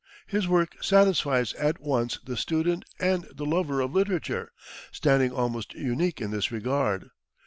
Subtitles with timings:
[0.25, 4.51] His work satisfies at once the student and the lover of literature,
[4.91, 7.11] standing almost unique in this regard.